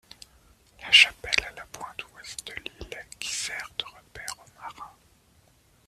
La 0.81 0.91
chapelle 0.91 1.45
à 1.47 1.51
la 1.55 1.65
pointe 1.71 2.03
Ouest 2.15 2.47
de 2.47 2.53
l'île 2.53 2.97
qui 3.19 3.27
sert 3.29 3.69
de 3.77 3.85
repère 3.85 4.35
aux 4.39 4.59
marins. 4.59 4.89